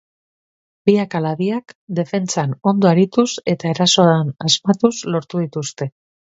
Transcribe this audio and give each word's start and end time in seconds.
Biak 0.89 1.13
ala 1.19 1.33
biak 1.41 1.75
defentsan 1.99 2.57
ondo 2.73 2.91
arituz 2.93 3.29
eta 3.55 3.73
erasoan 3.77 4.35
asmatuz 4.51 4.95
lortu 5.15 5.47
dituzte. 5.47 5.93